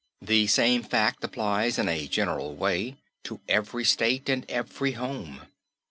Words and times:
The 0.23 0.47
same 0.47 0.81
fact 0.81 1.23
applies 1.23 1.77
in 1.77 1.87
a 1.87 2.07
general 2.07 2.55
way 2.55 2.97
to 3.25 3.39
every 3.47 3.85
state 3.85 4.29
and 4.29 4.49
every 4.49 4.93
home. 4.93 5.45